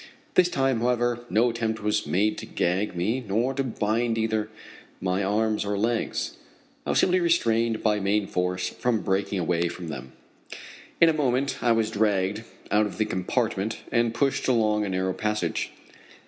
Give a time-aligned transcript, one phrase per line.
[0.33, 4.49] This time, however, no attempt was made to gag me nor to bind either
[4.99, 6.37] my arms or legs.
[6.87, 10.13] I was simply restrained by main force from breaking away from them.
[10.99, 12.41] In a moment I was dragged
[12.71, 15.71] out of the compartment and pushed along a narrow passage.